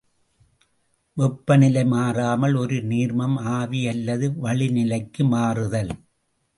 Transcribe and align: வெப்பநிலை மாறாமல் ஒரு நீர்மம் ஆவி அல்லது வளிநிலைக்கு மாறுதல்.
வெப்பநிலை 1.17 1.83
மாறாமல் 1.85 2.55
ஒரு 2.55 2.77
நீர்மம் 2.83 3.37
ஆவி 3.57 3.87
அல்லது 3.87 4.27
வளிநிலைக்கு 4.43 5.23
மாறுதல். 5.29 5.93